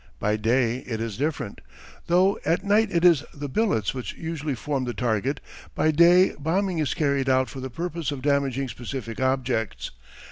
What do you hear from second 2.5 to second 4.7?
night it is the billets which usually